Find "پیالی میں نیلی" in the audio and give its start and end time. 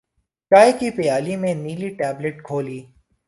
0.97-1.89